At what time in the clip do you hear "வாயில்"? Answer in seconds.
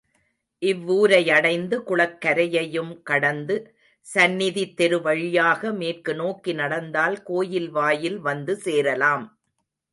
7.69-8.19